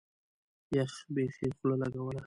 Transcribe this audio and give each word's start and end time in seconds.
يخ 0.77 0.93
بيخي 1.13 1.47
خوله 1.57 1.75
لګوله. 1.81 2.19